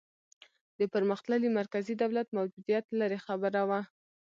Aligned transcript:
د 0.79 0.81
پرمختللي 0.93 1.49
مرکزي 1.59 1.93
دولت 2.03 2.27
موجودیت 2.37 2.85
لرې 2.99 3.19
خبره 3.25 3.61
وه. 3.69 3.81